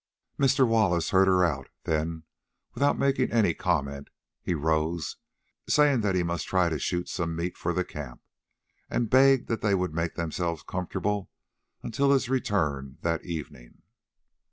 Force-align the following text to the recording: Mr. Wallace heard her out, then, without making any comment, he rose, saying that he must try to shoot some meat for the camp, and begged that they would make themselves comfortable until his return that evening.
Mr. 0.39 0.67
Wallace 0.67 1.11
heard 1.11 1.27
her 1.27 1.45
out, 1.45 1.69
then, 1.83 2.23
without 2.73 2.97
making 2.97 3.31
any 3.31 3.53
comment, 3.53 4.07
he 4.41 4.55
rose, 4.55 5.17
saying 5.69 6.01
that 6.01 6.15
he 6.15 6.23
must 6.23 6.47
try 6.47 6.69
to 6.69 6.79
shoot 6.79 7.07
some 7.07 7.35
meat 7.35 7.55
for 7.55 7.71
the 7.71 7.85
camp, 7.85 8.19
and 8.89 9.11
begged 9.11 9.47
that 9.47 9.61
they 9.61 9.75
would 9.75 9.93
make 9.93 10.15
themselves 10.15 10.63
comfortable 10.63 11.29
until 11.83 12.09
his 12.09 12.29
return 12.29 12.97
that 13.01 13.23
evening. 13.23 13.83